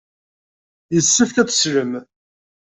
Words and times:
Yessefk 0.93 1.35
ad 1.37 1.49
teslem. 1.49 1.93